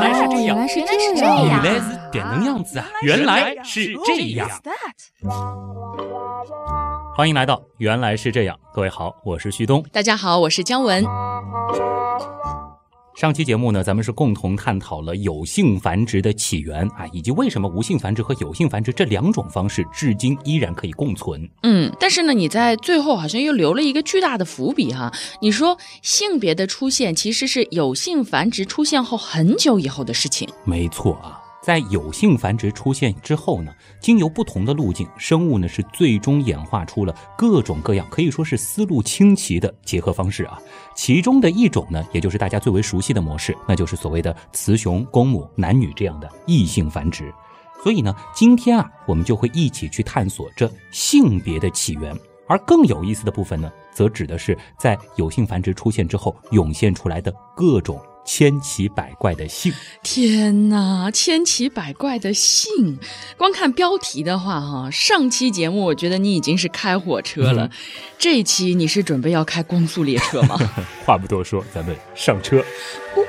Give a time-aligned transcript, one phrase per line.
[0.00, 2.86] 来是这样，原来是这样原样，来是这能样子啊！
[3.02, 4.48] 原来是这样。
[7.16, 9.84] 欢迎来到《原来是这样》，各位好，我是旭东。
[9.92, 11.04] 大家好，我是姜文。
[13.20, 21.46] 上期节目呢，咱们是共同探讨了有性繁殖的起源啊，以及为什么无性繁殖和有性繁殖这两种方式至今依然可以共存。
[21.62, 25.12] 嗯，但是呢，你在最后好像又留了一个巨大的伏笔哈。
[25.42, 30.48] 你说性别的出现其实是有性繁殖出现后很久以后的事情。
[30.64, 31.39] 没错啊。
[31.62, 33.70] 在有性繁殖出现之后呢，
[34.00, 40.58] 经由不同的路径，生物呢是最终演化出了各种各样，可以说是思路清奇的结合方式啊。
[40.94, 47.32] 其中的一种呢，也就是大家最为熟悉的模式，那就是所谓的雌雄公母、男女这样的异性繁殖。
[47.82, 52.16] 所以呢，今天啊，我们就会一起去探索这性别的起源。
[52.48, 58.00] 而更有意思的部分呢，则指的是在有性繁殖出现之后涌现出来的各种。
[58.24, 61.10] 千奇百怪的姓，天哪！
[61.10, 62.98] 千奇百怪的姓，
[63.36, 67.68] 光看标题的话，哈，上期节目我觉得你已经是开火车了，
[68.18, 70.56] 这一期你是准备要开光速列车吗？
[71.04, 72.64] 话不多说，咱们上车。
[73.16, 73.24] 呜呜，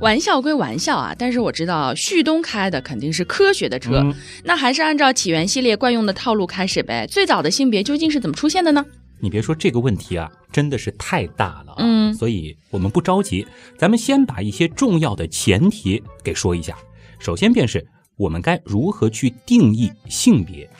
[0.00, 4.04] 玩笑归玩笑啊，但是我知道旭东开的肯定是科学的车，
[4.44, 7.06] 那还是按照起源系列惯用的套路开始呗。
[7.06, 8.84] 最早的性别究竟是怎么出现的呢？
[9.26, 11.78] 你别说这个问题啊，真的是太大了啊！
[11.78, 13.44] 嗯，所以我们不着急，
[13.76, 16.78] 咱们先把一些重要的前提给说一下。
[17.18, 17.84] 首先便是
[18.16, 20.70] 我们该如何去定义性别？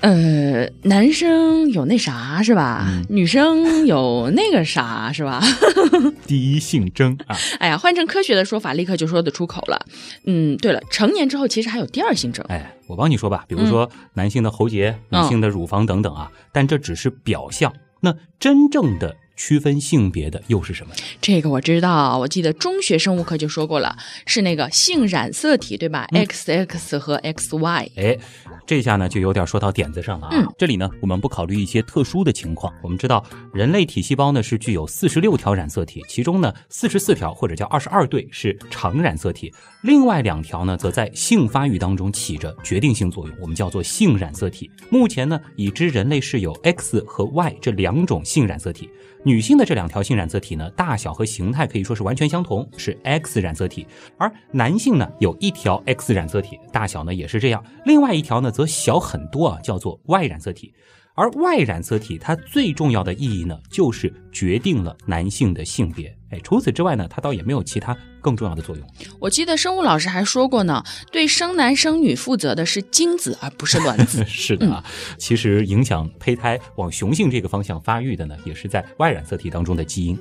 [0.00, 3.02] 呃，男生有那啥是吧？
[3.08, 5.42] 女生有那个啥是吧？
[6.28, 7.34] 第一性征啊！
[7.58, 9.86] 哎呀，换成科学的说法，立刻就说得出口了。
[10.26, 12.44] 嗯，对了，成年之后其实还有第二性征。
[12.50, 17.72] 哎，我帮你说吧，比如说男性的喉结、女性的乳房等等啊，但这只是表象。
[18.04, 20.94] 那真正的区分性别的又是什么？
[21.20, 23.96] 这个我知道，我记得中学生物课就说过了，
[24.26, 27.90] 是那个性染色体，对吧？XX 和 XY。
[27.96, 28.18] 哎。
[28.66, 30.42] 这下呢，就有点说到点子上了啊！
[30.56, 32.72] 这里呢，我们不考虑一些特殊的情况。
[32.82, 39.52] 我们知道，人类体细胞呢是具有四十六条染色体，其中呢四十四条或者叫二十二对是常染色体，
[39.82, 44.70] 另外两条呢则在性发育当中起着决定性作用，我们叫做性染色体。
[44.88, 48.88] 目前呢，已知人类是有 X 和 Y 这两种性染色体。
[49.26, 53.86] 女性的这两条性染色体呢，大小和形态可以说是完全相同，是 X 染色体；
[54.18, 60.72] 而男性呢，有一条 X 染色体，大小呢也是这样，另外一条呢则小很多啊，叫做 Y 染色体。
[61.16, 66.14] 而 Y 染色体它最重要的意义呢，就是决定了男性的性别。
[66.34, 68.84] 哎，除此之外呢，它倒也没有其他更重要的作用。
[69.20, 74.24] 我记得生物老师还说过呢，对生男生女负责的是精子，而不是卵子。
[74.26, 74.82] 是的啊，
[75.16, 80.18] 其实影响胚胎往雄性这个方向发育的呢，也是在 Y 染色体当中的基因。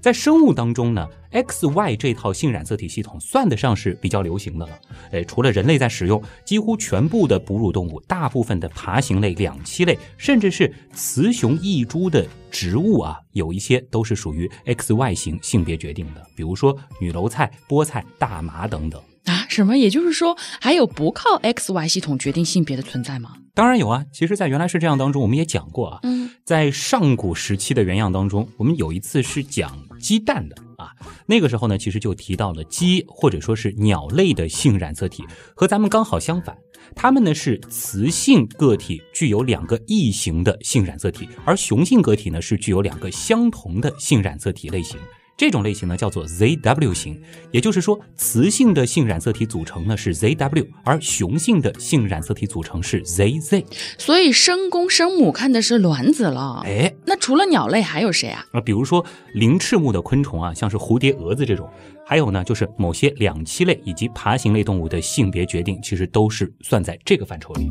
[0.00, 4.72] 在生物当中呢，X Y 这套性染色体系统算得上是比较流行的了。
[5.12, 19.02] 哎，除了人类在使用，几乎全部的哺乳动物、大部分的爬行类、两栖类，甚至是雌雄异株的植物啊，有一些都是属于 X Y 型性别决定的，比如说女楼菜、菠菜、大麻等等。
[19.24, 19.76] 啊，什么？
[19.76, 23.32] 也就是说，还有不靠 X Y 系统决定性别的存在吗？
[23.54, 24.04] 当然有啊。
[24.12, 25.98] 其实，在原来是这样当中，我们也讲过啊。
[26.04, 30.92] 嗯，在上古时期的原样当中，我们有一次是讲鸡蛋的啊。
[31.26, 35.24] 那个时候呢，其实就提到了鸡或者说是鸟类的性染色体
[35.56, 36.56] 和咱们刚好相反，
[36.94, 44.98] 它们呢是雌性个体具有两个异型的性染色体，而雄性个体呢是具有两个相同的性染色体类型。
[45.36, 53.64] 这种类型呢叫做 ZW 型，也就是说，雌性的性染色体组成呢是 ZW，而雄性的性染色体组成是 ZZ。
[53.98, 56.62] 所以生公生母看的是卵子了。
[56.64, 58.46] 哎，那除了鸟类还有谁啊？
[58.52, 61.68] 啊，比如说鳞翅目的昆虫啊，像是蝴蝶、蛾子这种，
[62.06, 67.68] 还有呢就是某些两栖类以及爬行类动物的性别决定，其实都是算在这个范畴里。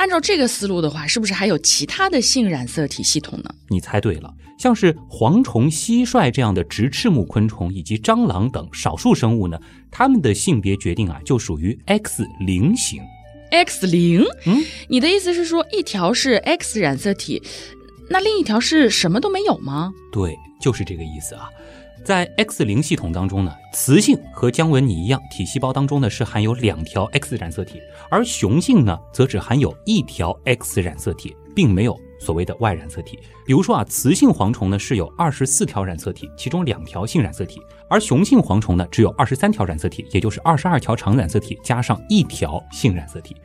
[0.00, 3.54] 按照这个思路的话，是不是还有其他的性染色体系统呢？
[3.68, 9.60] 你猜对了，像是蝗虫、蟋蟀这样的直翅目昆虫，以及蟑螂等少数生物呢，
[9.90, 13.02] 它们的性别决定啊，就属于 X 零型。
[13.50, 14.24] X 零？
[14.46, 17.42] 嗯，你的意思是说，一条是 X 染色体，
[18.08, 19.92] 那另一条是什么都没有吗？
[20.10, 21.50] 对，就是这个意思啊。
[22.04, 27.80] 在 X 零系统当中呢，雌性和姜文你一样，体细胞当中呢是含有两条 X 染色体，
[28.10, 33.18] 而雄性呢则只含有一条 X 染色体，并没有所谓的 Y 染色体。
[33.46, 43.36] 比如说啊，雌性蝗虫呢是有二十四条染色体，其中两条性染色体，而雄性蝗虫呢只有二十三条染色体，也就是二十二条常染色体加上一条性染色体。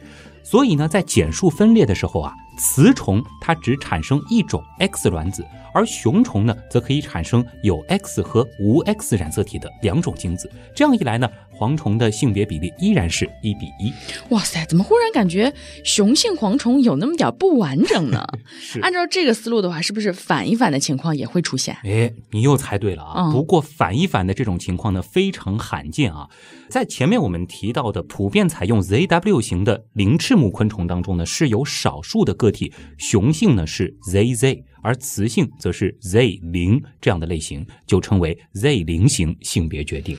[0.44, 5.44] 所以呢，在减数分裂的时候啊，雌虫它只产生一种 X 卵子，
[5.76, 10.50] 而雄虫呢，则可以产生有 X 和无 X 染色体的两种精子。
[10.74, 13.92] 这样一来呢，蝗虫的性别比例依然是一比一。
[14.30, 15.54] 哇塞，怎么忽然感觉
[15.84, 18.26] 雄性蝗虫有那么点不完整呢？
[18.60, 21.76] 是按照这个思路的话，是不是反一反的情况也会出现？
[21.84, 23.30] 哎，你又猜对了啊！
[23.30, 26.30] 嗯不过反一反的这种情况呢，非常罕见啊。
[26.70, 40.18] 在前面我们提到的普遍采用 ZW 型的鳞翅目昆虫当中呢，是有少数的个体雄性呢是 ZZ，而雌性则是 Z 零这样的类型，就称为 Z 零型性别决定。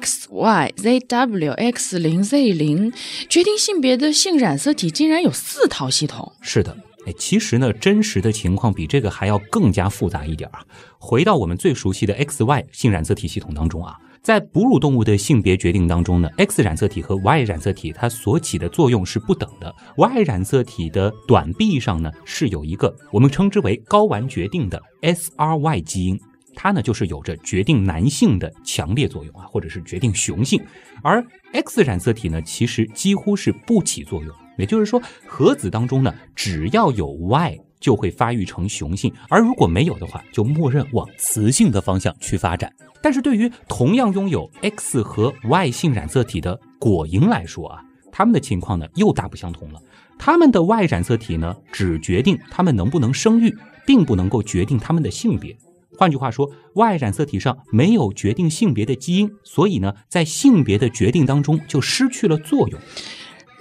[0.00, 2.90] X Y Z W X 零 Z 零
[3.28, 6.32] 决定性别的性染色体竟然有四套系统。
[6.40, 6.74] 是的，
[7.06, 10.64] 哎，其实呢，真实的情况比这个还要更加复杂一点啊。
[10.98, 19.74] 回到我们最熟悉的 XY 性染色体系统当中啊，在哺乳动物的性别决定当中呢，X 染色体和 Y 染色体它所起的作用是不等的。
[19.98, 26.18] Y 染色体的短臂上呢是有一个我们称之为睾丸决定的 SRY 基因。
[26.54, 30.62] 它呢，就是有着决定男性的强烈作用啊，或者是决定雄性。
[31.02, 34.34] 而 X 染色体呢，其实几乎是不起作用。
[34.58, 42.70] 也就是说，核子当中呢，只要有 Y 就会发育成雄性，而如果没有的话，就默认往雌性的方向去发展。
[43.00, 47.82] 但是对于同样拥有 X 和 Y 性染色体的果蝇来说啊，
[48.12, 49.80] 它们的情况呢又大不相同了。
[50.18, 53.56] 它们的 Y 染色体呢，只决定它们能不能生育，
[53.86, 55.56] 并不能够决定它们的性别。
[56.00, 62.80] 换句话说，Y 染色体上没有决定性别的基因，所以呢，在性别的决定当中就失去了作用。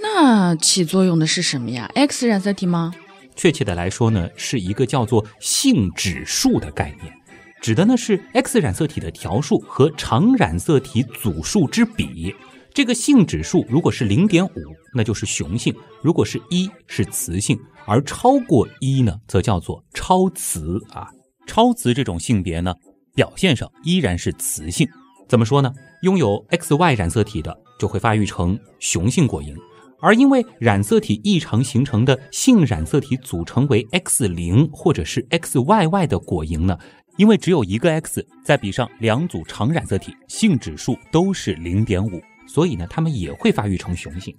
[0.02, 2.94] 那起作用的是什么呀？X 染色体吗？
[3.36, 7.14] 确切的来说呢，是一个叫做性指数的概念，
[7.60, 12.34] 指的呢是 X 染色体的条数和常染色体组数之比。
[12.74, 14.62] 这个性指数如果是零点五，
[14.96, 21.10] 那就是雄性；如果是一，是雌性；而超过一呢，则叫做超雌啊。
[21.50, 22.76] 超雌这种性别呢，
[23.16, 24.88] 表现上依然是雌性。
[25.28, 25.74] 怎么说呢？
[26.04, 29.56] 拥有 XY 染色体的就会发育成雄性果蝇，
[30.00, 36.78] 而因为染色体异常形成的性染色体组成为 X 零或者是 XYY 的果蝇呢，
[37.18, 44.36] 因为只有一个 X，再比上两组常染色体，性指数都是零点五，所以呢，它们也会发育成雄性。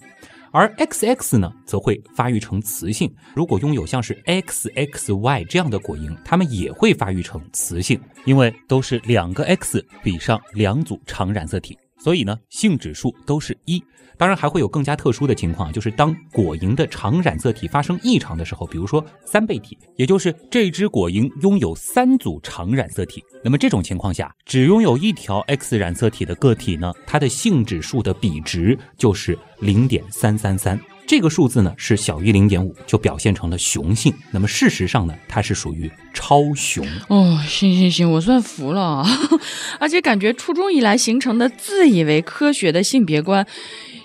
[0.52, 3.12] 而 XX 呢，则会发育成雌性。
[3.34, 13.82] 如果拥有像是 XXY 这样的果蝇，它们也会发育成雌性，因为都是两个 X 比上两组常染色体，所以呢，性指数都是一。
[14.16, 23.24] 当然，还会有更加特殊的情况，就是当果蝇的常染色体发生异常的时候，比如说三倍体，也就是这只果蝇拥有三组常染色体。
[23.42, 30.78] 那么这种情况下，只拥有一条 X 染色体的个体呢，它的性指数的比值就是零点三三三。
[31.10, 34.14] 这个数字呢是小于零点五，就表现成了雄性。
[34.30, 36.86] 那么事实上呢，它是属于超雄。
[37.08, 39.04] 哦，行行行，我算服了。
[39.80, 43.44] 而且感觉初中以来形成的自以为科学的性别观，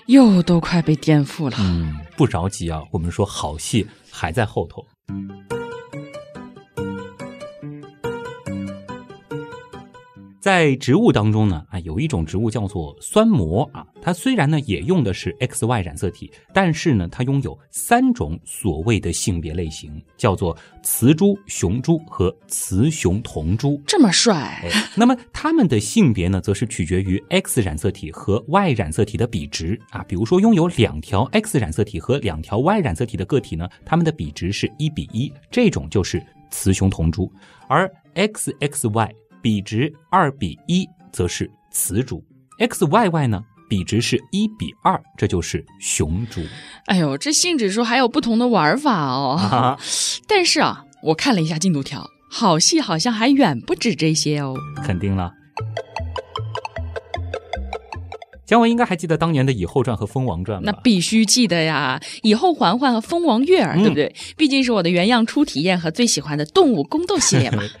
[0.06, 1.56] 又都快被颠覆了。
[1.60, 4.84] 嗯，不着急啊，我们说好戏还在后头。
[10.46, 23.82] 在植物当中呢，啊，有一种植物叫做酸蘑啊，它虽然呢也用的是 XY 染色体，但是呢，它拥有三种所谓的性别类型，叫做雌株、雄株和雌雄同株。
[23.88, 30.04] 这么帅，哎，那么它们的性别呢，则是取决于 X 染色体和 Y 染色体的比值啊。
[30.06, 37.28] 比如说，拥有两条 X 染色体和两条 Y 染色体的个体呢，它们的比值是一比一，这种就是雌雄同株；
[37.66, 39.10] 而 XXY
[39.46, 42.20] 比值二比一，则是雌株
[42.58, 46.40] ；XYY 呢，比值是一比二，这就是雄株。
[46.86, 49.38] 哎呦，这性指数还有不同的玩法哦。
[49.38, 49.78] 啊，
[50.26, 54.52] 但是啊，我看了一下进度条，好戏好像还远不止这些哦。
[54.82, 55.30] 肯定了。
[58.46, 60.72] 姜文应该还记得当年的《蚁后传》和《蜂王传》吧？
[60.72, 62.00] 那必须记得呀！
[62.24, 64.12] 以后嬛嬛和蜂王月儿，嗯对不对？
[64.36, 67.62] 毕竟是我的原样初体验和最喜欢的动物宫斗系列嘛。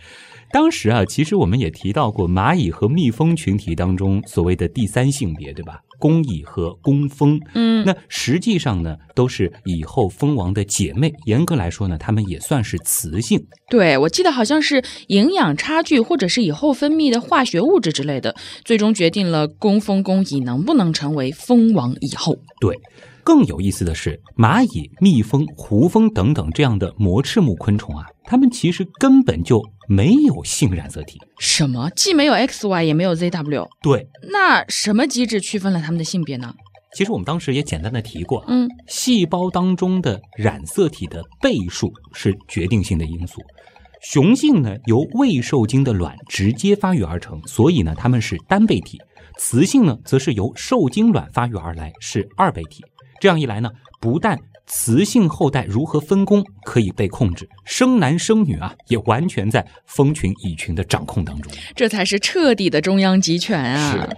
[0.52, 5.80] 当时啊，其实我们也提到过蚂蚁和蜜蜂群体当中所谓的第三性别，对吧？
[5.98, 7.40] 工蚁和工蜂。
[7.54, 11.12] 嗯，那实际上呢，都是蚁后蜂王的姐妹。
[11.24, 13.46] 严格来说呢，它们也算是雌性。
[13.70, 18.34] 对，我记得好像是营养差距，或者是蚁后分泌的化学物质之类的，
[18.64, 22.36] 最终决定了工蜂工蚁能不能成为蜂王蚁后。
[22.60, 22.78] 对，
[23.24, 31.18] 更有意思的是，蚂蚁、蜜蜂、胡蜂等等这样的膜翅目昆虫啊，它们其实根本就没有性染色体。
[31.38, 31.90] 什么？
[31.90, 36.54] 既没有 XY，也没有 ZW，对，那什么机制区分了他们的性别呢？
[36.94, 43.42] 其实我们当时也简单的提过，嗯，细胞当中的染色体的倍数是决定性的因素。
[44.02, 48.98] 雄性呢由未受精的卵直接发育而成，所以呢它们是单倍体；
[49.36, 52.84] 雌性呢则是由受精卵发育而来，是二倍体。
[53.20, 61.52] 这样一来呢，不但雌性后代如何分工可以被控制，生男生女啊也完全在蜂群蚁群的掌控当中。
[61.74, 63.92] 这才是彻底的中央集权啊！
[63.92, 64.16] 是。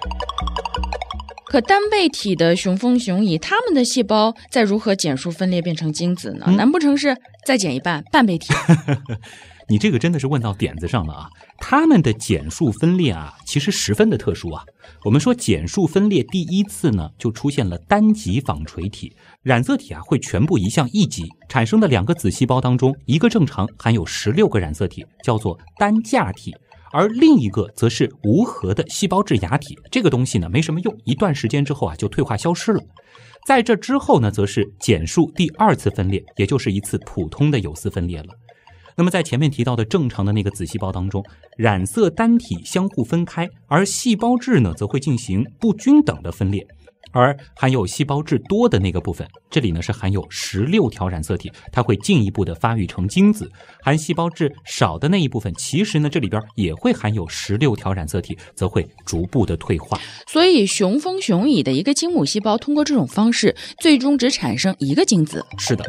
[1.47, 6.47] 可单倍体的雄蜂雄蚁，它们的细胞再如何减数分裂变成精子呢？
[6.57, 8.53] 难不成是再减一半半倍体？
[9.71, 11.29] 你这个真的是问到点子上了啊！
[11.59, 14.63] 它们的减数分裂啊，其实十分的特殊啊。
[15.05, 26.55] 我们说减数分裂第一次呢，就出现了单极纺锤体，染色体啊会全部移向一极，产生的两个子细胞当中，一个正常含有十六个染色体，叫做单价体。
[26.91, 32.83] 而另一个则是无核的细胞质芽体，这个东西呢没什么用，一段时间之后啊就退化消失了。
[33.47, 38.29] 在这之后呢，则是减数第二次分裂，也就是一次普通的有丝分裂了。
[38.99, 41.25] 那么在前面提到的正常的那个子细胞当中，
[41.57, 46.67] 染色单体相互分开，而细胞质呢则会进行不均等的分裂。
[47.13, 53.47] 而含有细胞质多的那个部分，这里呢是含有十六条染色体，它会进一步的发育成精子；
[53.81, 59.99] 含细胞质少的那一部分，其实呢这里边也会含有十六条染色体，则会逐步的退化。
[60.27, 65.47] 所以雄蜂雄蚁的一个精母细胞，通过这种方式，最终只产生一个精子。
[65.57, 65.85] 是的。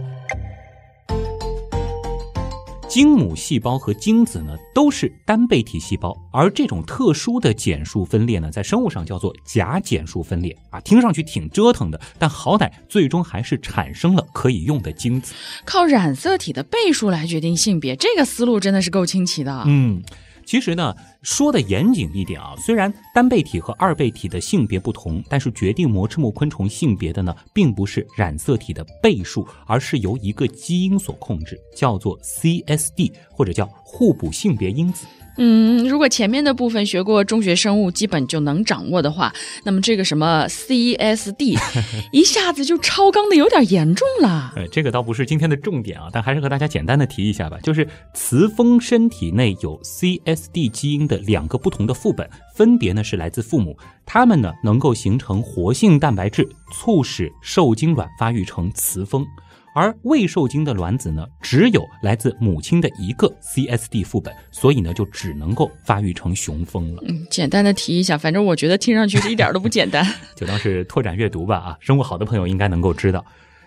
[2.90, 15.36] 精母细胞和精子呢都是单倍体细胞，而这种特殊的减数分裂呢，在生物上叫做假减数分裂啊，听上去挺折腾的，但好歹最终还是产生了可以用的精子。
[15.66, 19.64] 靠染色体的倍数来决定性别，这个思路真的是够清奇的。
[19.68, 20.02] 嗯。
[20.50, 35.06] 其实呢，说的严谨一点啊，虽然单倍体和二倍体的性别不同，但是决定膜翅目昆虫性别的呢，并不是染色体的倍数，而是由一个基因所控制，叫做 CSD，或者叫互补性别因子。
[35.42, 41.58] 嗯，如果前面的部分学过中学生物，基本就能掌握的话，那么这个什么 CSD，
[42.12, 44.52] 一下子就超纲的有点严重了。
[44.58, 47.58] 呃，这个倒不是今天的重点啊，但还是和大家简单的提一下吧。
[47.64, 59.26] 就是雌蜂身体内有 CSD 基因的两个不同的副本，分别呢是来自父母，它们呢能够形成活性蛋白质，促使受精卵发育成雌蜂。
[59.74, 67.04] 而未受精的卵子呢，只有来自母亲的一个 CSD 副本，所以呢，就只能够发育成雄蜂了。
[67.08, 71.58] 嗯，简单的提一下，反正我觉得听上去是一点都不简单， 就当是拓展阅读吧。
[71.58, 73.26] 啊，生物好的朋友应该能够知道。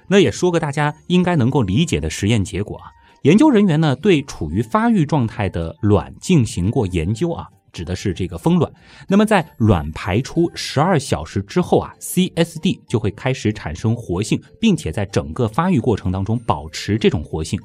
[0.08, 2.84] 那也说个大家应该能够理解的实验结果啊，
[3.22, 7.46] 研究人员呢对处于发育状态的卵进行过研究啊。
[7.72, 8.70] 指的是这个蜂卵，
[9.08, 17.58] 那么在卵排出十二小时之后啊，CSD 就会开始产生活性，并且在整个发育过程当中保持这种活性。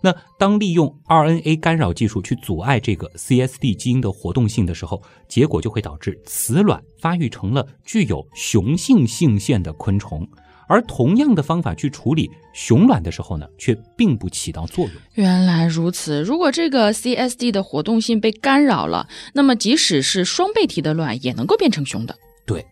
[0.00, 10.26] 那当利用 RNA 干扰技术去阻碍这个 CSD 基因的活动性的时候，结果就会导致雌卵发育成了具有雄性性腺的昆虫。
[10.68, 14.94] 而同样的方法去处理雄卵的时候呢，却并不起到作用。
[15.14, 22.14] 原来如此，如果这个 CSD 的活动性被干扰了，那么即使是双倍体的卵也能够变成雄的。
[22.46, 22.64] 对。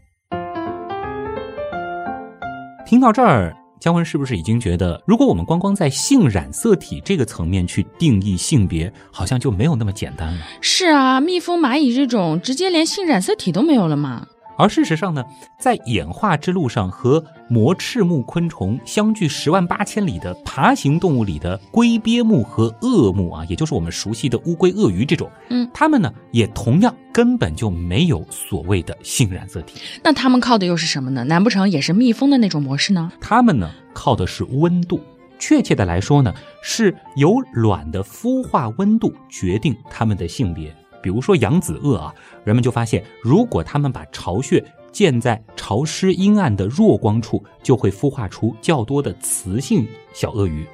[2.87, 10.41] 听到这儿，姜文是不是已经觉得，如果我们光光在性染色体这个层面去定义性别，好像就没有那么简单了？
[10.61, 14.29] 是啊，蜜蜂、蚂蚁这种直接连性染色体都没有了吗？
[14.59, 15.25] 而事实上呢，
[15.59, 29.81] 在演化之路上和膜翅目昆虫相距十万八千里的爬行动物里的龟鳖目和鳄目啊，也就是我们熟悉的乌龟、鳄鱼这种，嗯，它们呢也同样根本就没有所谓的性染色体。
[30.03, 31.25] 那它们靠的又是什么呢？
[31.25, 33.13] 难不成也是蜜蜂的那种模式呢？
[33.21, 35.01] 它们呢靠的是温度，
[35.39, 40.75] 确切的来说呢，是由卵的孵化温度决定它们的性别。
[41.07, 44.61] 比如说扬子鳄啊，人们就发现，如果他们把巢穴
[44.91, 50.65] 建在潮湿阴暗的弱光处，就会孵化出较多的雌性小鳄鱼；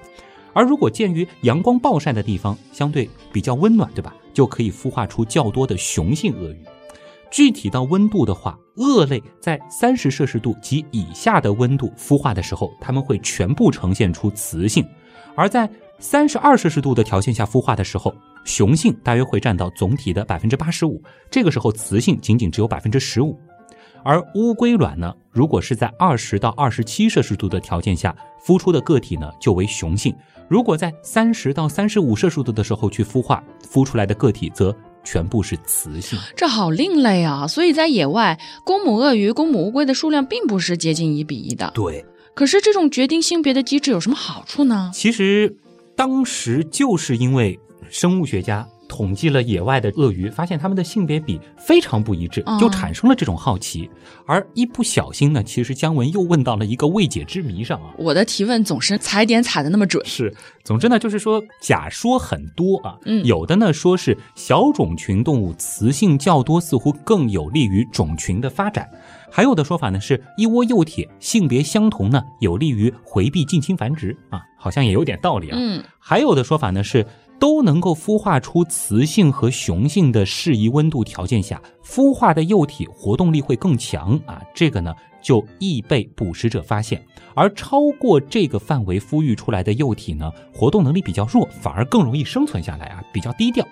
[0.54, 4.14] 而如果建于阳光暴晒的地方，相对比较温暖，对吧？
[4.32, 6.64] 就可以孵化出较多的雄性鳄鱼。
[7.30, 14.82] 具体到温度的话，鳄类在三十摄氏度及以下的温度孵化的时候，它们会全部呈现出雌性；
[15.36, 15.68] 而在
[16.02, 18.12] 三十二摄氏度的条件下孵化的时候，
[18.44, 23.38] 雄性大约会占到总体的百分之八十五，这个时候雌性仅仅只有百分之十五。
[24.02, 28.12] 而乌龟卵呢，如果是在二十到二十七摄氏度的条件下
[28.44, 30.12] 孵出的个体呢，就为雄性；
[30.48, 33.40] 如果在三十到三十五摄氏度的时候去孵化，
[33.72, 36.18] 孵出来的个体则全部是雌性。
[36.34, 37.46] 这好另类啊！
[37.46, 41.70] 所以在野外，公母鳄鱼、公母乌龟的数量并不是接近一比一的。
[41.72, 42.04] 对。
[42.34, 44.90] 可是这种决定性别的机制有什么好处呢？
[44.94, 45.54] 其实，
[46.02, 47.56] 当时就是因为
[47.88, 48.66] 生物学家。
[48.88, 53.88] 统计了野外的鳄鱼，发现它们的性别比非常不一致，就产生了这种好奇。
[54.26, 57.94] 而一不小心呢，其实姜文又问到了一个未解之谜上啊。
[57.96, 60.04] 我的提问总是踩点踩的那么准。
[60.04, 62.98] 是，总之呢，就是说假说很多啊。
[63.06, 68.84] 嗯，有的呢说是小种群动物雌性较多，似乎更有利于种群的发展；
[69.32, 75.56] 还有的说法呢是一窝幼体性别相同呢，有利于回避近亲繁殖啊，好像也有点道理啊。
[75.58, 77.04] 嗯，还有的说法呢是。
[77.40, 93.66] 都能够孵化出雌性和雄性的适宜温度条件下，孵化的幼体活动力会更强啊，这个呢就易被捕食者发现，而超过这个范围孵育出来的幼体呢，活动能力比较弱，反而更容易生存下来啊，比较低调。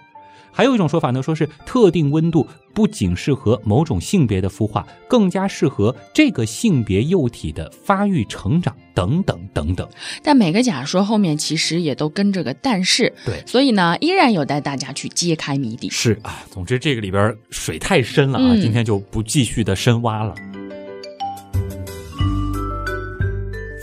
[0.53, 9.89] 还有一种说法呢，说是特定温度不仅适合某种性别的孵化，更加适合这个性别幼体的发育成长，等等等等。
[10.23, 15.89] 但每个假说后面其实也都跟着个但是，对，所以呢，依然有待大家去揭开谜底。
[15.91, 20.35] 是啊，总之这个里边水太深了啊，今天就不继续的深挖了。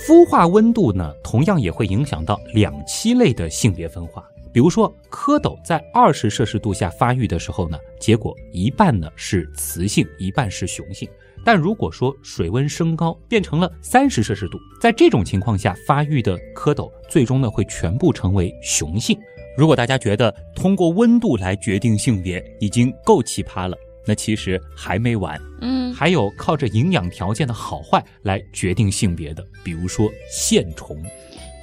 [0.08, 4.24] 孵化温度呢，同样也会影响到两栖类的性别分化。
[4.58, 11.08] 比如说，蝌蚪在二十摄氏度下发育的时候呢，结果一半呢是雌性，一半是雄性。
[11.46, 19.16] 但如果说水温升高，变成了三十摄氏度，在这种情况下发育的蝌蚪，最终呢会全部成为雄性。
[19.56, 25.40] 如果大家觉得通过温度来决定性别已经够奇葩了，那其实还没完。
[25.62, 30.98] 嗯，还有靠着营养条件的好坏来决定性别的，比如说线虫。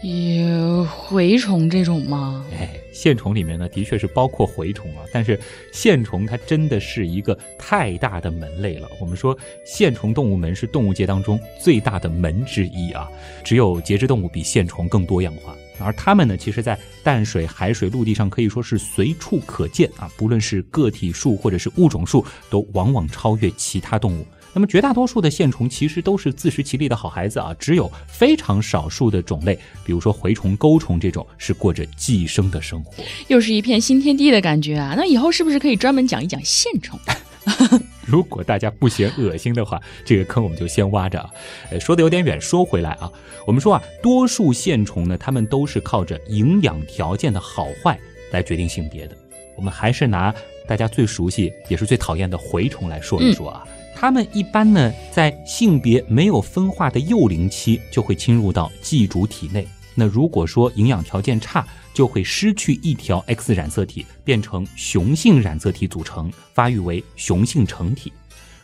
[0.05, 2.45] 有蛔虫这种吗？
[2.53, 5.03] 哎，线虫里面呢，的确是包括蛔虫啊。
[5.11, 5.41] 但是
[5.73, 8.87] 线虫它真的是一个太大的门类了。
[9.01, 9.35] 我们说
[9.65, 13.09] 线虫动物门是动物界当中最大的门之一啊。
[13.43, 20.11] 只有节肢动物比线虫更多样化，而它们呢，其实在淡水、海水、陆地上可以说是随处可见啊。
[20.19, 24.27] 不论是个体数或者是物种数，都往往超越其他动物。
[24.55, 33.03] 那么绝大多数的线虫其实都是自食其力的好孩子啊，只有非常少数的种类，比如说蛔虫、钩虫这种，是过着寄生的生活。
[33.27, 34.95] 又是一片新天地的感觉啊！
[34.97, 36.99] 那以后是不是可以专门讲一讲线虫？
[38.07, 41.29] 如果大家不嫌恶心的话，这个坑我们就先挖着啊。
[41.71, 43.11] 呃，说的有点远，说回来啊，
[43.47, 47.99] 我们说啊，多数线虫呢，它们都是靠着营养条件的好坏
[48.31, 49.17] 来决定性别的。
[49.57, 50.35] 我们还是拿
[50.67, 53.67] 大家最熟悉也是最讨厌的蛔虫来说一说啊。
[54.05, 59.67] 它们一般呢，在性别没有分化的幼龄期就会侵入到寄主体内。
[59.95, 68.13] 那如果说营养条件差，就会失去一条 X 染色体，变成雄性染色体组成，发育为雄性成体。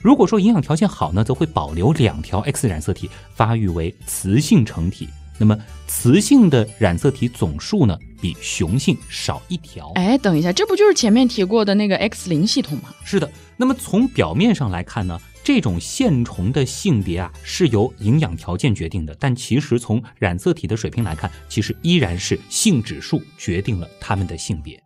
[0.03, 5.09] 如果说营养条件好呢，则会保留两条 X 染色体，发育为雌性成体。
[5.38, 9.90] 那么雌性的染色体总数呢，比雄性少一条。
[9.94, 12.94] 哎，等一下，这不就是前面提过的那个 X 零系统吗？
[13.07, 13.31] 是的。
[13.57, 15.20] 那么从表面上来看呢，
[15.52, 24.80] 这种线虫的性别啊是由营养条件决定的，但其实从染色体的水平来看，其实依然是性指数决定了它们的性别。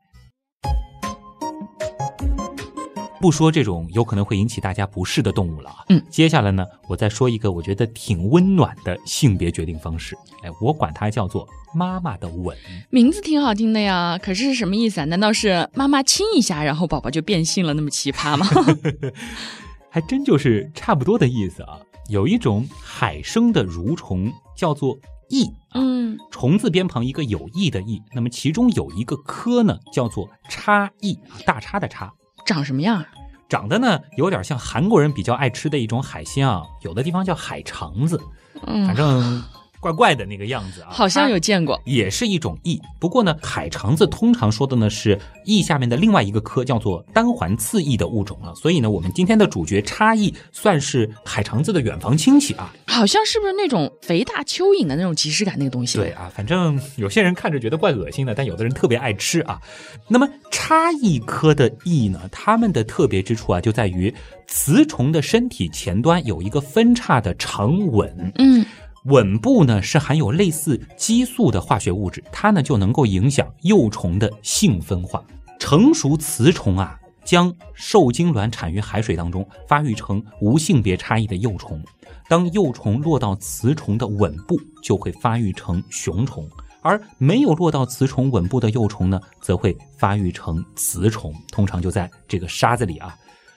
[3.20, 12.56] 不说这种有可能会引起大家不适的动物了啊，嗯，接下来呢，我再说一个我觉得挺温暖的性别决定方式，哎，我管它叫做妈妈的吻，
[12.88, 15.04] 名字挺好听的呀，可是是什么意思啊？
[15.04, 18.48] 难道是妈妈亲一下，然后宝宝就变性了，那么奇葩吗？
[19.94, 21.78] 还真就是差不多的意思啊。
[22.08, 32.12] 有一种海生的蠕虫叫做翼，嗯，虫字边旁一个有翼的翼，那么其中有一个科呢叫做叉翼，大叉的叉。
[32.44, 33.04] 长什么样？
[33.48, 38.20] 长得呢，有点像韩国人比较爱吃的一种海鲜啊，有的地方叫海肠子，
[38.64, 39.44] 反正。
[39.84, 42.80] 怪怪的那个样子啊，好像有见过，也是一种翼。
[42.98, 48.54] 不过呢，海肠子通常说的呢是翼下面的另外一个科，叫做单环刺翼的物种了。
[48.54, 52.72] 所以呢，我们今天的主角叉翼算是海肠子的远房亲戚啊。
[52.86, 55.98] 好像是不是那种肥大蚯蚓的那种即视感那个东西？
[55.98, 59.60] 对啊，反正有些人看着觉得怪恶心的，但有的人特别爱吃啊。
[60.08, 64.14] 那么叉翼科的翼呢，它们的特别之处啊，就在于
[64.46, 68.32] 雌虫的身体前端有一个分叉的长吻。
[68.36, 68.64] 嗯。
[69.04, 75.22] 吻部呢是含有类似激素的化学物质，它呢就能够影响幼虫的性分化。
[75.58, 81.82] 成熟雌虫啊，将受精卵产于海水当中，发育成无性别差异的幼虫。
[82.28, 86.48] 当幼虫落到雌虫的吻部，就会发育成雄虫。
[86.80, 93.14] 而没有落到雌虫吻部的幼虫呢，则会发育成雌虫，通常就在这个沙子里啊。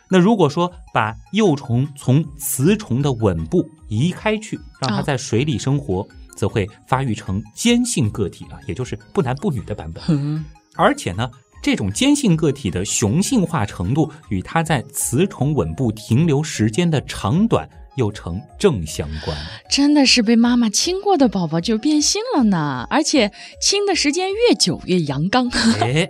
[0.09, 10.45] 那如果说把幼虫从雌虫的吻部移开去，让它在水里生活，则会发育成坚性个体啊，也就是不男不女的版本。
[10.75, 11.29] 而且呢，
[11.61, 19.37] 这种坚性个体的雄性化程度与它在雌虫吻部停留时间的长短又成正相关。
[19.69, 25.49] 真的是被妈妈亲过的宝宝就变性了呢，而且亲的时间越久越阳刚。
[25.81, 26.09] 哎。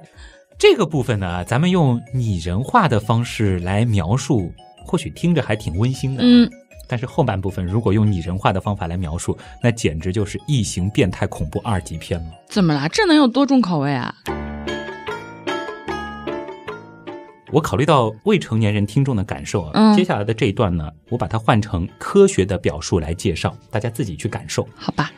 [0.59, 4.51] 这个部分呢，咱们用拟人化的方式来描述，
[4.83, 6.23] 或许听着还挺温馨的。
[6.23, 6.49] 嗯，
[6.87, 12.31] 但是后半部分如果用拟人化的方法来描述，那简直就是异形变态恐怖二级片了。
[12.49, 12.87] 怎么啦？
[12.87, 14.11] 这能有多重口味啊？
[17.51, 24.67] 我考虑到未成年人听众的感受啊，接下来的这一段呢，我把它换成科学的表述来介绍，大家自己去感受。
[24.75, 25.11] 好吧。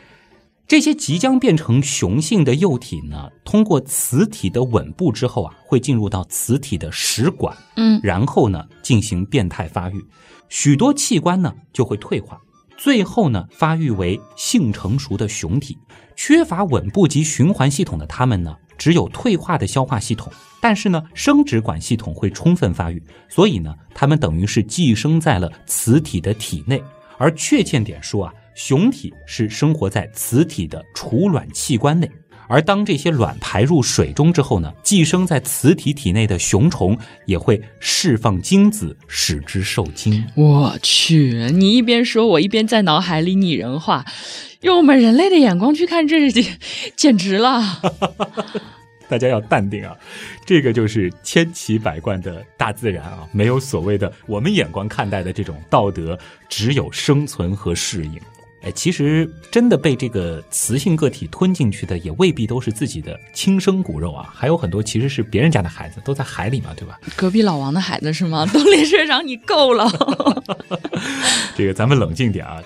[0.70, 10.00] 这些即将变成雄性的幼体呢，通过雌体的吻部之后啊，会进入到雌体的食管，嗯，然后呢进行变态发育，
[10.48, 12.40] 许多器官呢就会退化，
[12.76, 15.76] 最后呢发育为性成熟的雄体。
[16.14, 26.80] 缺乏吻部及循环系统的它们呢，只有退化的消化系统，但是呢生殖管系统会充分发育，所以呢它们等于是寄生在了雌体的体内。
[27.18, 28.32] 而确切点说啊。
[28.54, 32.10] 雄体是生活在雌体的储卵器官内，
[32.48, 40.24] 而当这些卵排入水中之后呢，寄生在雌体体内的雄虫也会释放精子，使之受精。
[40.34, 44.04] 我去，你一边说，我一边在脑海里拟人化，
[44.62, 46.30] 用我们人类的眼光去看这，
[46.96, 47.80] 简直了。
[49.08, 49.96] 大家要淡定啊，
[50.46, 56.16] 这个就是千奇百怪的大自然啊，没有所谓的我们眼光看待的这种道德，
[56.48, 58.20] 只有生存和适应。
[58.62, 67.00] 哎，其实真的被这个雌性个体吞进去的，也未必都是自己的亲生骨肉啊，还有很多其实是别人家的孩子，都在海里嘛，对吧？
[67.16, 68.44] 隔壁老王的孩子是吗？
[68.52, 69.88] 东林社长，你够了！
[71.56, 72.62] 这个咱们冷静点啊。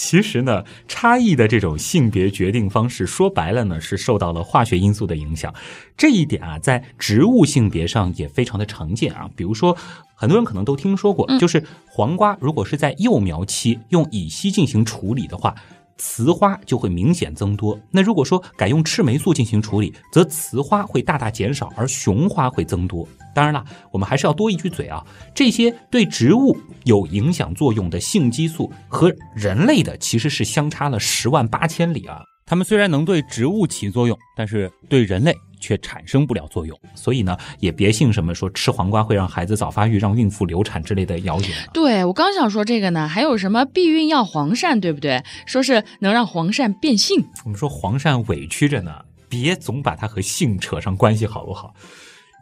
[0.00, 5.54] 其实呢，差异的这种性别决定方式，说白了呢，是受到了化学因素的影响。
[5.94, 9.28] 这一点啊，在植物性别上也非常的常见啊。
[9.36, 9.76] 比如说，
[10.14, 15.54] 很多人可能都听说过，就是黄瓜如果是在幼苗期用乙烯进行处理的话。
[16.00, 17.78] 雌花就会明显增多。
[17.90, 23.06] 那如果说改用赤霉素进行处理，则雌花会大大减少，而雄花会增多。
[23.34, 32.22] 当然了，我们还是要多一句嘴啊，这些对植物有影响作用的性激素和人类的其实是相差了十万八千里啊。
[32.50, 35.32] 它们虽然能对植物起作用，但是对人类。
[35.62, 41.50] 却产生不了作用，所以呢，也别信什么说吃黄瓜会让孩子早发育、让孕妇流产之类的谣言。
[41.74, 45.22] 对我刚想说这个呢，还有什么避孕药黄鳝，对不对？
[45.44, 47.26] 说是能让黄鳝变性。
[47.44, 51.74] 我们说黄鳝委屈着呢，别总把它和性扯上关系，好不好？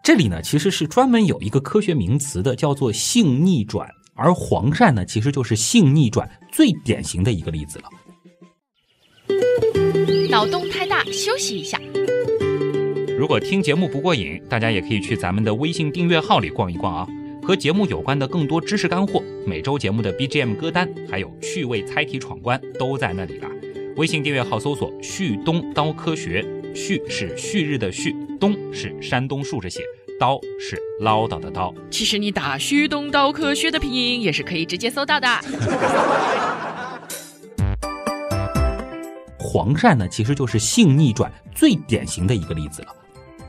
[0.05, 7.91] 这里呢，其实是专门有一个科学名词的，叫做性逆转，而黄鳝呢，其实就是性逆转最典型的一个例子了。
[10.31, 11.81] 脑洞太大，休息一下。
[13.19, 17.07] 如果听节目不过瘾，大家也可以去咱们的微信订阅号里逛一逛啊，
[17.43, 23.49] 和节目有关的更多知识干货，每周节目的 BGM 歌单，还有趣味猜题闯关都在那里了。
[23.97, 29.81] 微信订阅号搜索“旭东刀科学”，旭是旭日的旭，东是山东竖着写，
[30.21, 31.75] 刀是唠叨的刀。
[31.91, 35.27] 其实你打“旭东刀科学”的拼音也是可以直接搜到的。
[39.49, 42.89] 黄鳝呢，其实就是性逆转最典型的一个例子了。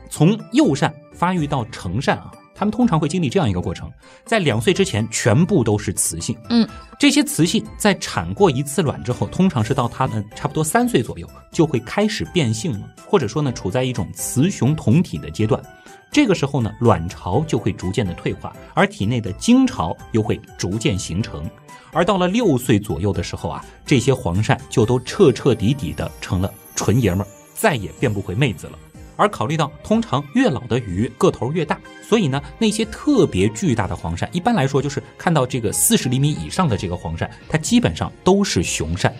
[0.08, 3.92] 从幼鳝发育到成鳝啊，它们通常会经历这样一个过程：
[4.24, 6.34] 在两岁之前，全部都是雌性。
[6.48, 6.66] 嗯，
[6.98, 15.62] 这些雌性在产过一次卵之后，通常是到它们差不多三岁左右，就会开始变性了，或者说呢，处在一种雌雄同体的阶段。
[16.10, 21.48] 这个时候呢，卵巢就会逐渐的退化，而体内的精巢又会逐渐形成。
[21.92, 28.78] 而到了六岁左右的时候啊，这些黄鳝就都彻彻底底的成了纯爷们儿，再也变不回妹子了。
[29.16, 39.12] 而考虑到通常越老的鱼个头越大，所以呢，那些特别巨大的黄鳝，一般来说就是看到这个四十厘米以上的这个黄鳝，它基本上都是雄鳝。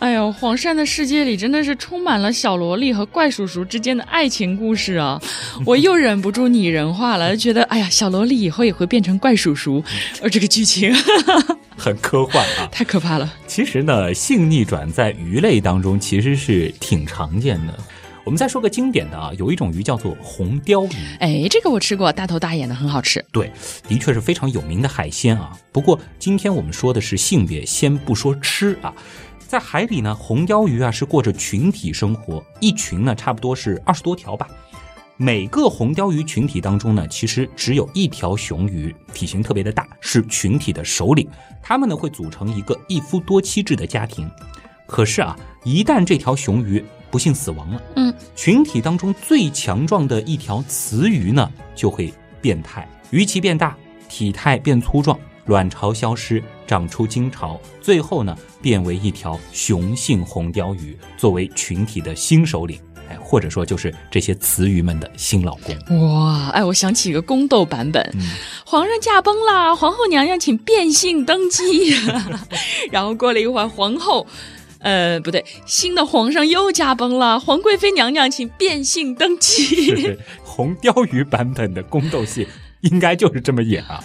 [0.00, 5.20] 哎呦，黄鳝的世界里真的是充满了小萝莉和怪叔叔之间的爱情故事啊！
[5.66, 9.84] 我又忍不住拟人化了，觉得哎呀，小萝莉以后也会变成怪叔叔，
[10.22, 10.90] 而 这个剧情
[11.76, 13.30] 很科幻啊，太可怕了。
[13.46, 17.78] 其实呢，性逆转在鱼类当中其实是挺常见的。
[18.24, 20.90] 我们再说个经典的啊，有一种鱼叫做红鲷鱼。
[21.18, 23.22] 哎，这个我吃过，大头大眼的，很好吃。
[23.32, 23.52] 对，
[23.86, 25.52] 的确是非常有名的海鲜啊。
[25.72, 28.94] 不过今天我们说的是性别，先不说吃啊。
[29.50, 34.46] 在海里呢，红鲷鱼啊是过着群体生活，一群呢差不多是二十多条吧。
[35.16, 41.28] 每个红鲷鱼群体当中呢，其实只有一条雄鱼，体型特别的大，是群体的首领。
[41.60, 44.30] 它们呢会组成一个一夫多妻制的家庭。
[44.86, 53.76] 可是啊，一旦这条雄鱼不幸死亡了，嗯，群体当中最强壮的一条雌鱼呢就会变态，鱼鳍变大，
[54.08, 62.78] 体态变粗壮，卵巢消失，长出精巢，最后呢变为一条雄性红鲷鱼，作为群体的新首领。
[63.08, 66.14] 哎，或者说就是这些雌鱼们的新老公。
[66.14, 68.08] 哇，哎，我想起一个宫斗版本，
[68.64, 71.92] 皇上驾崩了，皇后娘娘请变性登基，
[72.92, 74.24] 然后过了一会儿，皇后，
[74.78, 80.16] 呃，不对，新的皇上又驾崩了，皇贵妃娘娘请变性登基。
[80.44, 82.46] 红鲷鱼版本的宫斗戏
[82.82, 84.04] 应该就是这么演啊。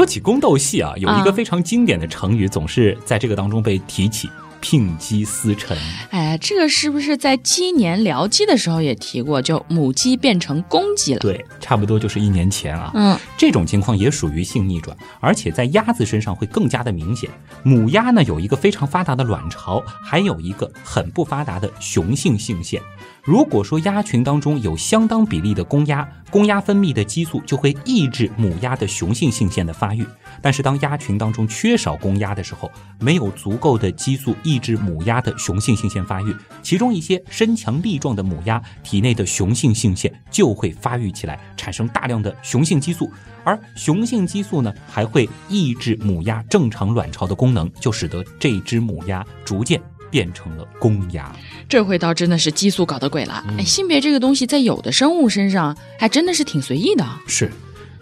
[0.00, 4.30] 说起宫斗戏啊，有一个非常经典的成语，总是在这个当中被提起。
[4.62, 5.76] 牝鸡司晨，
[6.10, 9.40] 哎，这个是不是在鸡年僚鸡的时候也提过？
[9.42, 11.20] 就母鸡变成公鸡了？
[11.20, 12.90] 对，差不多就是一年前啊。
[12.94, 17.28] 嗯，这种情况也属于性逆转，而且在鸭子身上会更加的明显。
[17.62, 22.80] 母鸭呢有一个非常发达的卵巢，还有一个很不发达的雄性性腺。
[23.22, 30.06] 如果说鸭群当中有相当比例的公鸭，公鸭分泌的激素就会抑制母鸭的雄性性腺的发育。
[30.40, 43.10] 但是当鸭群当中缺少公鸭的时候，没有足够的激素抑制母鸭的雄性性腺发育，其中一些身强力壮的母鸭体内的雄性性腺就会发育起来，产生大量的雄性激素，
[43.44, 49.78] 而雄性激素呢还会抑制母鸭正常卵巢的功能，就使得这只母鸭逐渐。
[50.10, 51.34] 变成了公鸭，
[51.68, 53.44] 这回倒真的是激素搞的鬼了。
[53.58, 57.06] 哎，性别这个东西在有的生物身上还真的是挺随意的。
[57.26, 57.50] 是，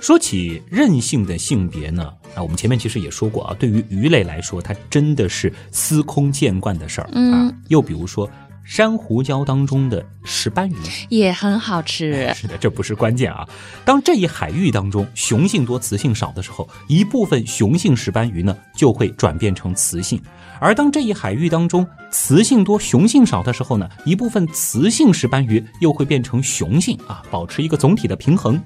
[0.00, 7.52] 说起任性的性别呢，啊，我们前面其实也说过啊，对于鱼类来说，它真的是司空见惯的事儿啊。
[7.68, 8.30] 又比如说。
[8.70, 10.76] 珊瑚礁当中的石斑鱼
[11.08, 12.30] 也很好吃。
[12.34, 13.48] 是的，这不是关键啊。
[13.82, 20.18] 当这一海域当中雄性多、雌性少的时候，一部分雄性石斑鱼呢就会转变成雌性；
[20.60, 28.60] 而当这一海域当中雌性多、雄性少的时候呢，一部分雌性石斑鱼又会变成雄性啊，保持一个总体的平衡。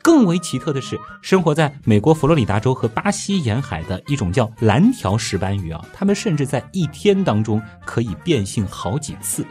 [0.00, 9.46] 更为奇特的是，生活在美国佛罗里达州和巴西沿海的一种叫蓝条石斑鱼啊，它们甚至在一天当中可以变性好几次。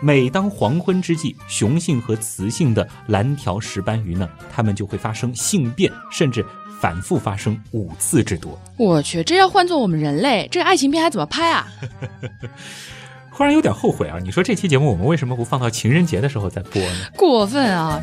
[0.00, 6.44] 每当黄昏之际，雄性和雌性的蓝条石斑鱼呢，它们就会发生性变，甚至
[6.80, 8.58] 反复发生五次之多。
[8.76, 11.66] 我去，这要换做我们人类，这爱情片还怎么拍啊？
[13.30, 14.18] 忽然有点后悔啊！
[14.22, 17.10] 你说这期节目我们为什么不放到情人节的时候再播呢？
[17.16, 18.00] 过分啊！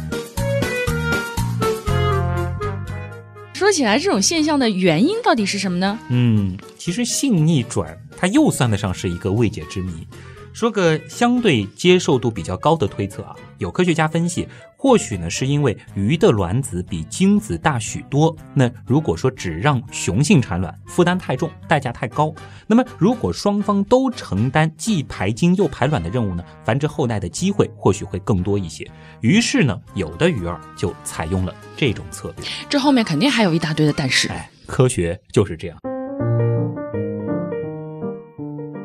[3.53, 5.97] 说起来，这种现象的原因到底是什么呢？
[6.09, 10.05] 嗯，其实性逆转它又算得上是一个未解之谜。
[10.53, 18.35] 说个相对接受度比较高的推测啊，有科学家分析，或许呢是因为鱼的卵子比精子大许多。
[18.53, 22.33] 那如果说只让雄性产卵，负担太重，代价太高。
[22.67, 28.89] 那么如果双方都承担既排精又排卵的任务呢，繁殖后代的机会或许会更多一些。
[29.21, 32.45] 于是呢，有的鱼儿就采用了这种策略。
[32.69, 34.27] 这后面肯定还有一大堆的但是。
[34.29, 35.77] 哎，科学就是这样。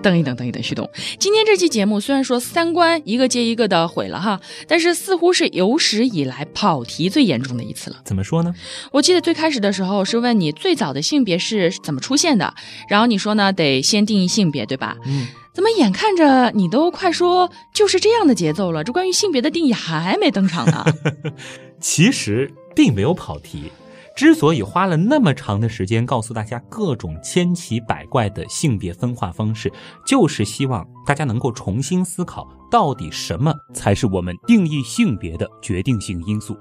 [0.07, 0.88] 等一等，等一等，旭东，
[1.19, 7.97] 今天这期节目虽然说三观一个接一个的毁了哈，但是似乎是有史以来跑题最严重的一次了。
[8.05, 8.55] 怎么说呢？
[8.92, 12.55] 我记得最开始的时候是问你最早的性别是怎么出现的，
[12.88, 14.97] 然后你说呢得先定义性别，对吧？
[15.07, 15.27] 嗯。
[15.53, 20.85] 怎么眼看着你都快说就是这样的节奏了，这关于性别的定义还没登场呢？
[21.81, 23.73] 其实并没有跑题。
[24.16, 29.70] 之所以花了那么长的时间告诉大家各种千奇百怪的性别分化方式，
[30.07, 36.57] 就是希望大家能够重新思考，到底什么才是我们定义性别的决定性因素。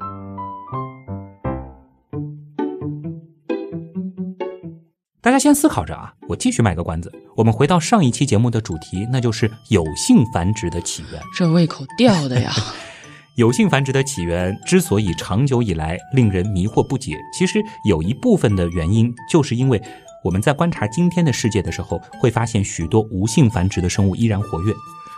[5.21, 7.09] 大家先思考着啊，我继续卖个关子。
[7.37, 11.21] 我们回到上一期节目的主题，那就是有性繁殖的起源。
[11.33, 12.51] 这胃口吊的呀！
[13.35, 19.81] 有性繁殖的起源之所以长久以来令人迷惑不解，其实有一部分的原因，就是因为
[20.23, 24.73] 我们在观察今天的世界的时候，会发现许多无性繁殖的生物依然活跃。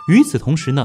[0.08, 0.84] 与此同时呢，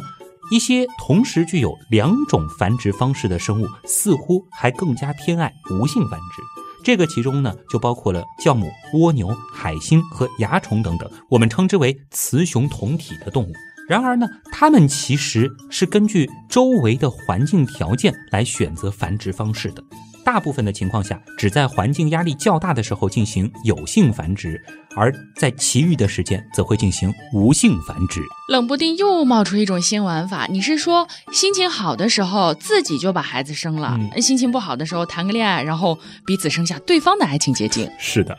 [0.52, 6.42] 一些同时具有两种繁殖方式的生物，似乎还更加偏爱无性繁殖。
[6.84, 13.54] 这个其中呢，就包括了酵母、蜗牛、海星和蚜虫等等，我们称之为雌雄同体的动物。
[13.88, 19.84] 然而呢，它们其实是根据周围的环境条件来选择繁殖方式的。
[20.26, 24.58] 大部分的情况下，只在环境压力较大的时候进行有性繁殖，
[24.96, 28.22] 而在其余的时间则会进行无性繁殖。
[28.48, 37.92] 冷不丁又冒出一种新玩法，你是说心情好的时候自己就把孩子生了，嗯心情不好的时候谈个恋爱，然后彼此生下对方的爱情结晶？
[38.00, 38.38] 是的，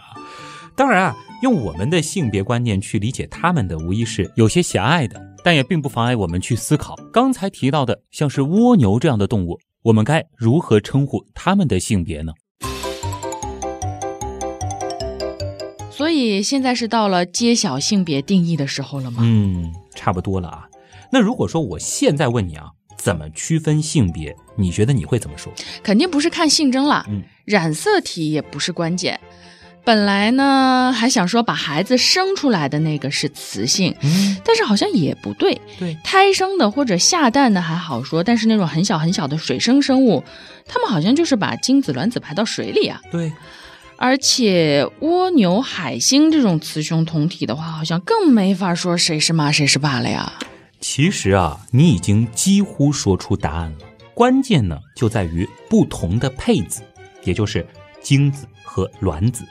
[0.75, 9.61] 当然啊，用我们的性别观念去理解他们的，无疑是有些狭隘的，但也并不妨碍我们去思考刚才提到的像是蜗牛这样的动物。
[9.83, 12.33] 我们该如何称呼它们的性别呢？
[15.91, 19.19] 所以现在是到了揭晓性别定义的时候了吗？
[19.23, 20.67] 嗯，差不多了啊。
[21.13, 24.35] 那如果说我现在问你啊，怎么区分性别？
[24.57, 25.53] 你觉得你会怎么说？
[25.83, 27.07] 肯定不是看性征了，
[27.45, 29.21] 染色体也不是关键。
[29.85, 33.95] 本来呢，还想说把孩子生出来的那个是雌性，
[34.43, 35.61] 但是好像也不对。
[35.79, 40.25] 对，胎生的或者下蛋的还好说，但是那种很小很小的水生生物，
[40.67, 42.99] 他们好像就是把精子卵子排到水里啊。
[43.13, 43.31] 对，
[43.99, 50.33] 而且蜗牛、海星这种雌雄同体的话，好像更没法说谁是妈谁是爸了呀。
[50.81, 53.79] 其实啊，你已经几乎说出答案了。
[54.15, 56.83] 关键呢，就在于不同的配子，
[57.25, 57.67] 也就是
[58.01, 59.45] 精子和卵子。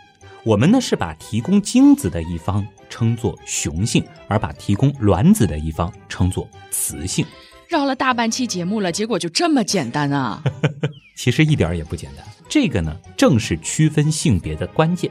[0.46, 7.26] 我们呢是把提供精子的一方称作雄性，而把提供卵子的一方称作雌性。
[7.70, 10.44] 绕了大半期节目了，结果就这么简单啊？
[11.16, 12.26] 其实一点也不简单。
[12.50, 15.10] 这个呢，正是区分性别的关键。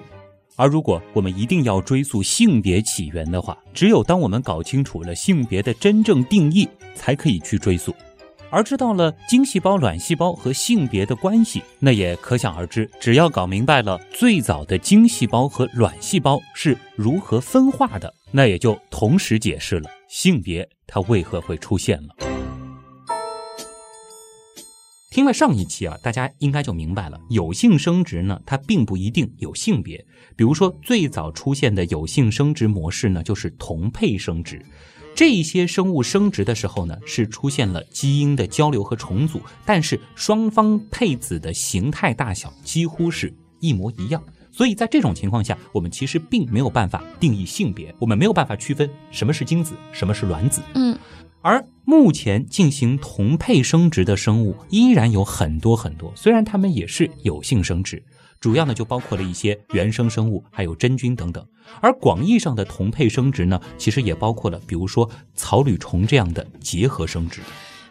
[0.55, 7.95] 而如果我们一定要追溯性别起源的话，只有当我们搞清楚了性别的真正定义，才可以去追溯。
[8.53, 12.89] 而知道了精细胞、卵细胞和性别的关系，那也可想而知。
[13.01, 22.15] 只要搞明白了最早的精细胞和卵细胞是如何分化的，那也就同时解释了性别它为何会出现了。
[25.11, 30.05] 听了上一期啊，大家应该就明白了，有性生殖呢，它并不一定有性别。
[30.37, 34.63] 比如说，最早出现的有性生殖模式呢，就是同配生殖。
[35.15, 50.63] 这些生物生殖的时候呢，是出现了基因的交流和重组，但是双方配子的形态大小几乎是一模一样，所以在这种情况下，我们其实并没有办法定义性别，我们没有办法区分什么是精子，什么是卵子。
[50.75, 50.99] 嗯，
[51.43, 58.03] 而目前进行同配生殖的生物依然有很多很多，虽然它们也是有性生殖。
[58.43, 61.47] 主要呢就包括了一些原生生物，还有真菌等等。
[61.81, 67.41] 而广义上的同配生殖呢，其实也包括了，比如说草履虫这样的结合生殖。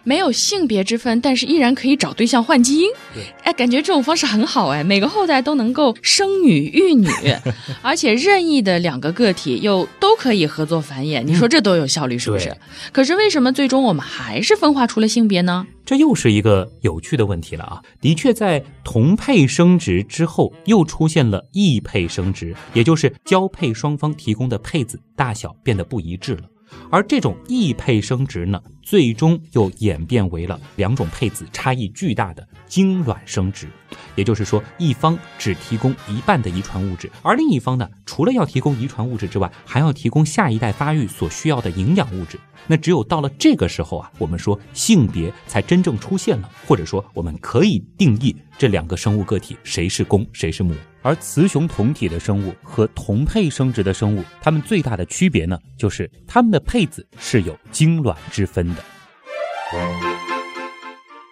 [0.03, 2.89] 没有性别之分，但是依然可以找对象换基因。
[3.13, 7.07] 对，哎，感觉这种方式很好哎，每个后代都能够生女育女，
[7.81, 11.21] 而且任意的两个个体又都可以合作繁衍。
[11.23, 12.55] 你说这多有效率，是不是？
[12.91, 15.65] 可是为什么最终我们还是分化出了性别呢？
[15.83, 17.81] 这又是一个有趣的问题了啊！
[17.99, 26.43] 的确，在同配生殖之后，又出现了异配生殖，也就是交配双方提供的配子大小变得不一致了。
[26.89, 33.67] 而这种异配生殖呢，最终又演变为了两种配子差异巨大的精卵生殖。
[34.15, 42.39] 也就是说，一方只提供一半的遗传物质，而另一方呢，除了要提供遗传物质之外，还要提供下一代发育所需要的营养物质。
[42.67, 50.75] 那只有到了这个时候啊，我们说性别才真正出现了，或者说我们可以定义这两个生物个体谁是公谁是母。
[51.01, 58.83] 而雌雄同体的生物和同配生殖的生物，它们最大的区别呢，就是它们的配子是有精卵之分的。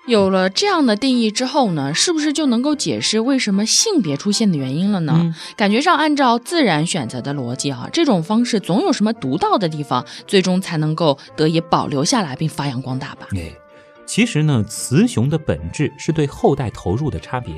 [0.07, 5.35] 有了这样的定义之后呢，是不是就能够解释为什么性别出现的原因了呢？
[5.55, 13.27] 感觉上按照自然选择的逻辑啊，这种方式总有什么独到的地方，最终才能够得以保留下来并发扬光大吧？
[13.35, 13.51] 哎，
[14.07, 17.53] 其实呢，雌雄的本质是对后代投入的差别。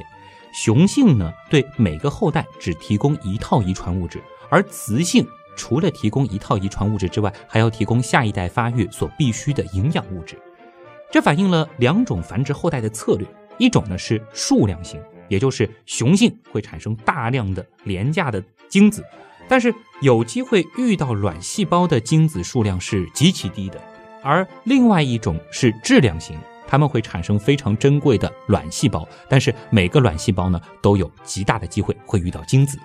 [0.51, 10.37] 雄性呢，对每个后代只提供一套遗传物质，而雌性除了提供一套遗传物质之外，还要提供下一代发育所必需的营养物质。
[11.11, 19.03] 这反映了两种繁殖后代的策略：一种呢是数量型，也就是雄性会产生大量的廉价的精子，
[19.47, 23.77] 但是有机会遇到卵细胞的精子数量是极其低的；
[24.23, 26.37] 而另外一种是质量型。
[26.71, 32.79] 它们会产生非常珍贵的卵细胞，但是每个卵细胞呢都有极大的机会会遇到精子。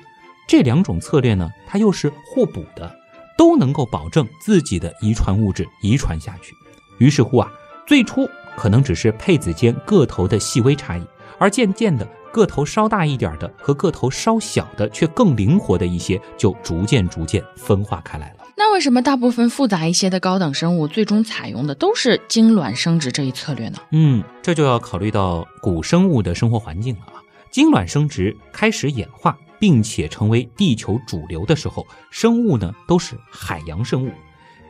[0.49, 2.93] 这两种策略呢，它又是互补的，
[3.39, 6.53] 都能够保证自己的遗传物质遗传下去。
[6.99, 7.49] 于是乎啊，
[7.87, 11.07] 最初可能只是配子间个头的细微差异，
[11.39, 18.46] 而渐渐的，个头稍大一点的和个头稍小的却更灵活的一些，就逐渐逐渐分化开来了。
[18.59, 23.79] 那为什么大部分复杂一些的高等生物最终采用的都是精卵生殖这一策略呢？
[23.91, 27.21] 嗯，这就要考虑到古生物的生活环境了啊。
[27.51, 34.11] 精卵生殖开始演化，并且成为地球主流的时候，生物呢都是海洋生物。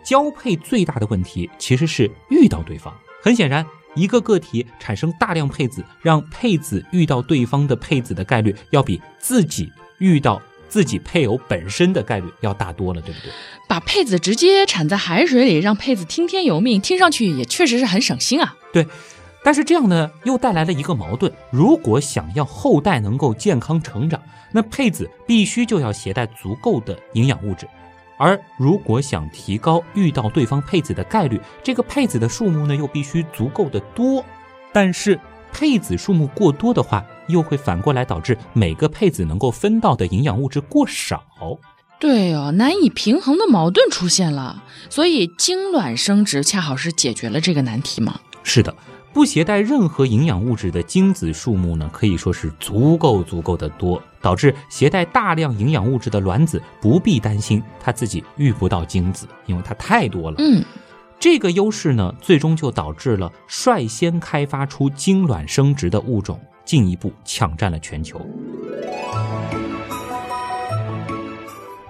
[0.04, 2.92] 交配最大的问题其实是遇到对方。
[3.22, 3.64] 很显然，
[3.94, 10.42] 一个个体产生大量配子，让配子遇到对方的配子的概率，要比自己遇到。
[10.68, 13.30] 自己配偶本身的概率要大多了，对不对？
[13.68, 18.54] 把配子直接产在海水里，让配子听天由命，听上去也确实是很省心啊。
[18.72, 18.86] 对，
[19.44, 24.20] 但是这样呢，又带来了一个矛盾：如果想要后代能够健康成长，
[24.52, 27.66] 那配子必须就要携带足够的营养物质；
[28.18, 34.24] 而如果想提高遇到对方配子的概率，这个配子的数目呢，又必须足够的多。
[34.72, 35.18] 但是
[35.58, 41.24] 配子数目过多的话，又会反过来导致每个配子能够分到的营养物质过少。
[41.98, 44.62] 对哦，难以平衡的矛盾出现了。
[44.90, 48.20] 所以精卵生殖恰好是解决了这个难题吗？
[48.42, 48.76] 是的，
[49.14, 60.36] 不携带任何营养物质的精子数目呢，可以说是足够足够的多，导致携带大量营养物质的卵子不必担心它自己遇不到精子，因为它太多了。
[60.36, 60.62] 嗯。
[61.18, 68.20] 这个优势呢，最终就导致了率先开发出精卵生殖的物种进一步抢占了全球。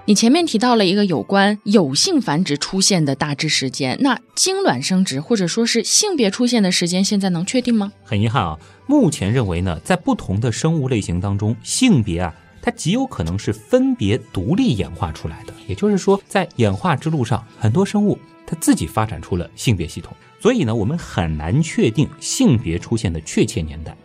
[0.05, 7.91] 你前面提到了一个有关有性繁殖出现的大致时间，那精卵生殖或者说是性别出现的时间，现在能确定吗？
[8.05, 15.53] 很遗憾啊，目前认为呢，在不同的生物类型当中，性别啊，它极有可能是分别独立演化出来的。
[15.67, 18.17] 也就是说，在演化之路上，很多生物。
[18.47, 23.95] 他自己发展出了性别系统，所以呢，我们很难确定性别出现的确切年代。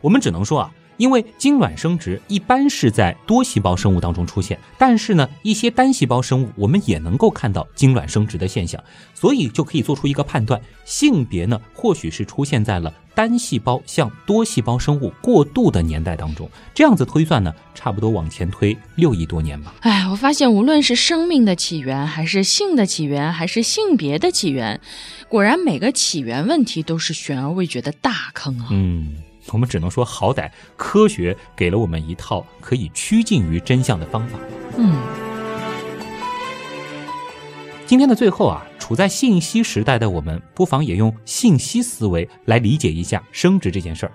[0.00, 8.82] 我们只能说啊，因为精卵生殖一般是在多细胞生物当中出现，但是呢，一些单细胞生物我们也能够看到精卵生殖的现象，
[9.14, 12.92] 所以就可以做出一个判断：性别呢，或许是出现在了。
[13.14, 19.74] 单细胞向多细胞生物过渡的年代当中，这样子推算呢，差不多往前推六亿多年吧。
[19.80, 24.80] 哎，我发现无论是生命的起源，还是性的起源，还是性别的起源，
[25.28, 28.68] 果然每个起源问题都是悬而未决的大坑啊。
[28.70, 29.16] 嗯，
[29.52, 34.38] 我们只能说，好歹科学给了我们一套可以趋近于真相的方法。
[34.76, 34.96] 嗯。
[37.86, 44.12] 今天的最后啊，处在信息时代的我们，不妨也用信息思维来理解一下生殖这件事儿。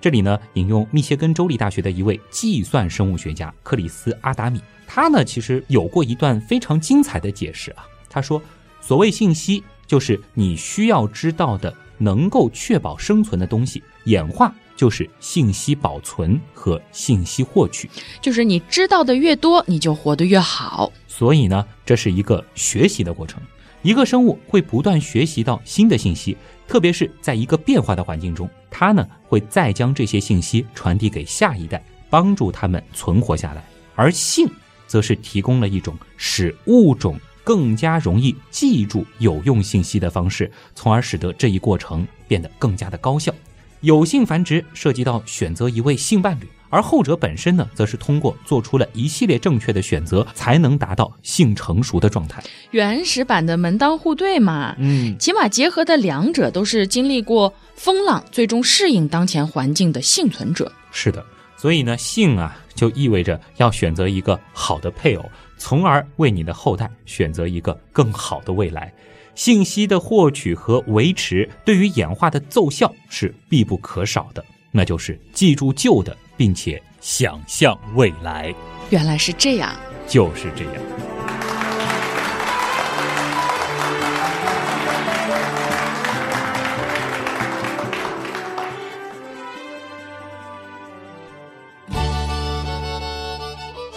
[0.00, 7.84] 这里呢，引用密歇根州立大学的一位计算生物学家克里斯阿达米，他呢其实有过一段非常精彩的解释啊。
[8.08, 8.40] 他说，
[8.80, 13.82] 所谓信息，就是你需要知道的能够确保生存的东西。
[14.04, 17.90] 演化就是信息保存和信息获取，
[18.22, 20.92] 就是你知道的越多，你就活得越好。
[21.08, 23.42] 所以呢，这是一个学习的过程。
[23.82, 26.36] 一个生物会不断学习到新的信息，
[26.68, 33.64] 特别是在一个变化的环境中，它呢会再将这些信息传递给下一代，帮助他们存活下来。
[33.96, 34.48] 而性
[34.86, 43.34] 则是提供了一种使物种更加容易记住有用信息的方式，从而使得这一过程变得更加的高效。
[43.80, 46.48] 有性繁殖涉及到选择一位性伴侣。
[46.70, 52.42] 而后者本身呢，则是通过做出了一系列正确的选择，才能达到性成熟的状态。
[52.72, 60.70] 原始版的门当户对嘛，嗯，起码结合的两者都是经历过风浪，最终适应当前环境的幸存者。
[60.92, 61.24] 是的，
[61.56, 65.24] 所以呢，性啊，就意味着要选择一个好的配偶，
[65.56, 68.92] 从而为你的后代选择一个更好的未来。
[69.38, 76.14] 信息的获取和维持，对于演化的奏效是必不可少的，那就是记住旧的。
[76.36, 78.54] 并且想象未来，
[78.90, 79.74] 原来是这样，
[80.06, 81.07] 就是这样。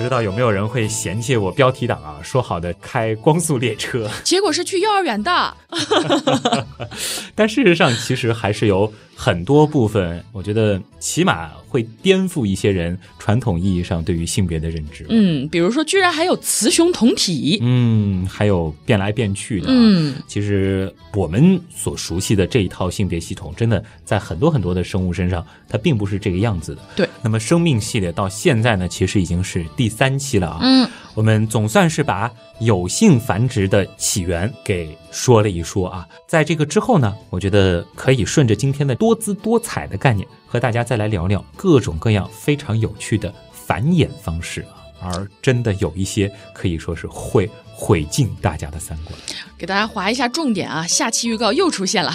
[0.02, 2.18] 不知道有没有人会嫌弃我标题党啊？
[2.24, 5.56] 说好的开光速列车，结果是去幼儿园的。
[7.36, 8.92] 但事实上，其实还是有
[9.24, 15.06] 很多部分，我觉得起码会颠覆一些人传统意义上对于性别的认知。
[15.10, 17.60] 嗯，比如说，居然还有雌雄同体。
[17.62, 19.68] 嗯，还有变来变去的。
[19.70, 26.82] 嗯，其实我们所熟悉的这一套性别系统，真的在很多很多的生物身上，它并不是这个样子的。
[26.96, 27.08] 对。
[27.22, 29.88] 那么生命系列到现在呢，其实已经是第。
[29.92, 32.32] 三期了啊，嗯，我们总算是把
[32.62, 36.08] 有性繁殖的起源给说了一说啊。
[36.28, 44.80] 在这个之后呢，我觉得可以顺着今天的多姿多彩的概念，和大家再来聊聊各种各样非常有趣的繁衍方式啊。
[45.04, 49.18] 而真的有一些可以说是会毁尽大家的三观。
[49.58, 52.14] 给大家划一下重点啊，下期预告又出现了。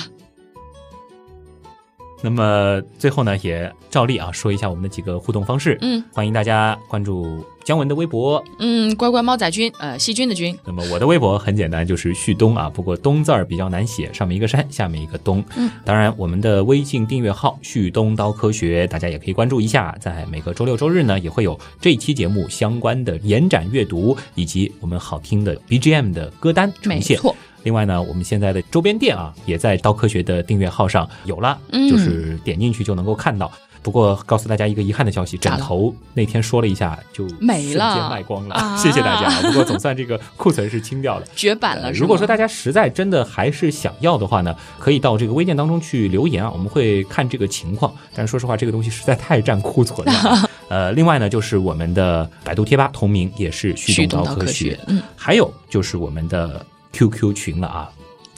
[2.22, 5.76] 那么最后呢，也照例啊说一下我们的几个互动方式。
[5.80, 8.42] 嗯，欢迎大家关注姜文的微博。
[8.60, 10.56] 嗯，乖乖猫仔君，呃，细菌的菌。
[10.64, 15.44] 那么我的微博很简单，就是旭东啊，不过东字儿比较难写，上面一个山，下面一个东。
[15.56, 27.16] 嗯，当然我们的微信订阅号旭东刀科学，大家也可以关注一下，在每个周六周日呢，也会有这期节目相关的延展阅读以及我们好听的 BGM 的歌单呈现。
[27.16, 27.34] 没错。
[27.64, 33.50] 另外呢，我们现在的周边店啊，也在刀科学的订阅号上有了，嗯就是点进去就能够看到。
[33.86, 39.30] 不过告诉大家一个遗憾的消息，枕头那天说了一下就没了瞬间卖光了，啊 谢谢大家。
[39.42, 41.26] 不过总算这个库存是清掉了。
[41.36, 47.94] 绝版了，呃如果说大家实在真的还是想要的话呢，可以到这个微店当中去留言啊，我们会看这个情况。
[48.12, 50.50] 但是说实话，这个东西实在太占库存了啊。
[50.68, 57.88] 呃，另外呢，就是我们的百度贴吧同名也是旭旭东东刀科学学，，嗯，还有就是我们的 QQ 群了啊，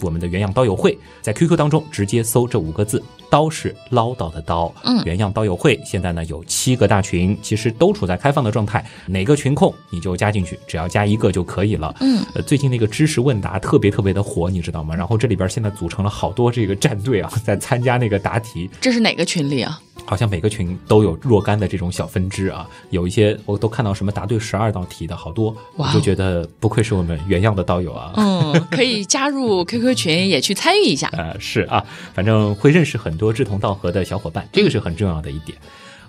[0.00, 11.94] 我们的原样刀友会，在 QQ 当中直接搜这五个字，刀是唠叨的刀，嗯原样刀友会现在呢有七个大群，其实都处在开放的状态，哪个群控你就加进去，只要加一个就可以了。
[12.00, 14.94] 嗯，呃，最近那个知识问答特别特别的火，你知道吗？
[14.94, 19.80] 然后这里边现在组成了好多这个战队啊，在参加那个答题，这是哪个群里啊？
[20.08, 28.14] 好像每个群都有若干的这种小分支啊，有一些我都看到什么答对十二道题的好多，我就觉得不愧是我们原样的道友啊。
[28.16, 31.10] 嗯，可以加入 QQ 群，也去参与一下。
[31.12, 31.84] 呃，是啊，
[32.14, 35.58] 反正会认识很多志同道合的小伙伴，这个是很重要的一点。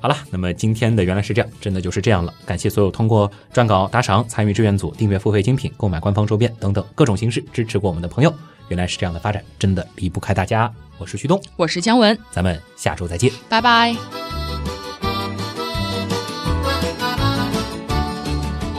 [0.01, 2.33] 好了，那么今天的原来是这样，真的就是这样了。
[2.45, 8.33] 感谢所有通过撰稿、打赏、参与志愿组、订阅付费精品、购买官方周边等等各种形式支持过我们的朋友。
[8.69, 10.71] 原来是这样的发展，真的离不开大家。
[10.97, 13.29] 我是旭东，我是姜文，咱们下周再见。
[13.49, 13.93] 拜拜。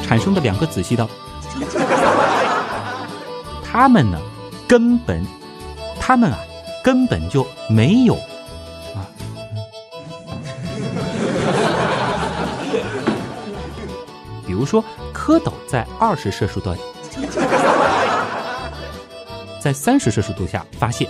[0.02, 1.08] 产生的两个子细刀，
[3.62, 4.18] 他们呢，
[4.66, 5.24] 根本，
[6.00, 6.38] 他们啊，
[6.82, 8.18] 根本就没有
[14.60, 14.84] 比如说，
[15.14, 16.76] 蝌蚪在二十摄氏度，
[19.58, 21.08] 在三十摄氏度下发泄，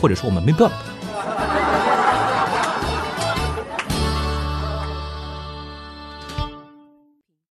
[0.00, 0.76] 或者说我们没办法